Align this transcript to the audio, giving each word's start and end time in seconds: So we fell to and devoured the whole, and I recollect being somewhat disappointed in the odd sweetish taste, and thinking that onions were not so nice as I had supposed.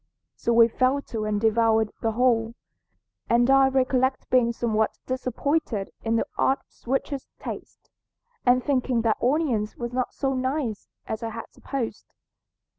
So 0.35 0.51
we 0.51 0.67
fell 0.67 0.99
to 0.99 1.25
and 1.25 1.39
devoured 1.39 1.91
the 2.01 2.13
whole, 2.13 2.55
and 3.29 3.47
I 3.51 3.67
recollect 3.69 4.31
being 4.31 4.51
somewhat 4.51 4.97
disappointed 5.05 5.91
in 6.03 6.15
the 6.15 6.25
odd 6.39 6.57
sweetish 6.69 7.27
taste, 7.37 7.91
and 8.43 8.63
thinking 8.63 9.01
that 9.03 9.21
onions 9.21 9.77
were 9.77 9.89
not 9.89 10.11
so 10.15 10.33
nice 10.33 10.89
as 11.05 11.21
I 11.21 11.29
had 11.29 11.51
supposed. 11.53 12.15